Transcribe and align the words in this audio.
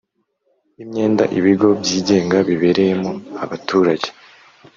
Imyenda 0.83 1.23
ibigo 1.37 1.67
byigenga 1.81 2.37
bibereyemo 2.47 3.11
abaturage 3.43 4.07